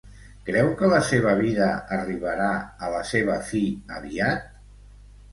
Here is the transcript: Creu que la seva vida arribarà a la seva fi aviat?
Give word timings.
Creu 0.45 0.67
que 0.77 0.87
la 0.91 1.01
seva 1.09 1.33
vida 1.41 1.67
arribarà 1.97 2.47
a 2.87 2.89
la 2.93 3.01
seva 3.09 3.35
fi 3.51 3.61
aviat? 3.99 4.49